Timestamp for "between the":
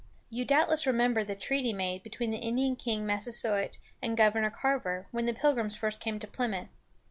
2.01-2.39